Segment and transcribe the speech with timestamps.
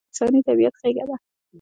[0.03, 1.15] غرمه د انساني طبیعت غېږه ده